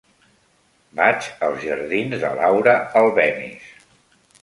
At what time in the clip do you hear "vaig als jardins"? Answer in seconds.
0.99-2.19